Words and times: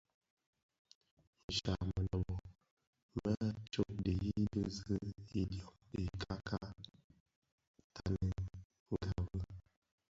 Nshya 1.47 1.73
mënöbö 1.95 2.35
më 3.23 3.33
tsô 3.71 3.83
dhiyis 4.03 4.75
di 4.87 4.95
zi 5.27 5.37
idyom 5.43 5.75
ika 6.03 6.35
tanèngabi. 7.93 8.59